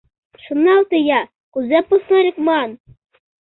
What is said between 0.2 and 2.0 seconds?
Шоналте-я, кузе